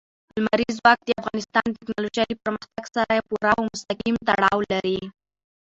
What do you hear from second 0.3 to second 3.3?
لمریز ځواک د افغانستان د تکنالوژۍ له پرمختګ سره